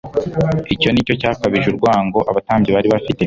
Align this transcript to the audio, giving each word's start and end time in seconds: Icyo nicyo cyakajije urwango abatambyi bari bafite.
Icyo 0.75 0.89
nicyo 0.91 1.13
cyakajije 1.21 1.67
urwango 1.69 2.19
abatambyi 2.29 2.69
bari 2.75 2.87
bafite. 2.93 3.19